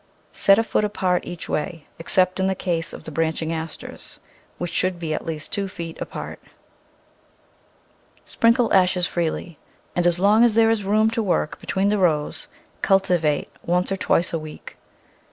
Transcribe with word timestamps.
Set 0.33 0.57
a 0.57 0.63
foot 0.63 0.83
apart 0.83 1.23
each 1.27 1.47
way, 1.47 1.85
except 1.99 2.39
in 2.39 2.47
the 2.47 2.55
case 2.55 2.91
of 2.91 3.03
the 3.03 3.11
branching 3.11 3.53
Asters, 3.53 4.17
which 4.57 4.73
should 4.73 4.97
be 4.97 5.13
at 5.13 5.27
least 5.27 5.51
two 5.51 5.67
feet 5.67 5.95
apart. 6.01 6.39
Sprinkle 8.25 8.73
ashes 8.73 9.05
freely, 9.05 9.59
and 9.95 10.07
as 10.07 10.17
long 10.17 10.43
as 10.43 10.55
there 10.55 10.71
is 10.71 10.83
room 10.83 11.11
to 11.11 11.21
work 11.21 11.59
between 11.59 11.89
the 11.89 11.99
rows 11.99 12.47
cultivate 12.81 13.51
once 13.63 13.91
or 13.91 13.95
twice 13.95 14.33
a 14.33 14.39
week. 14.39 14.75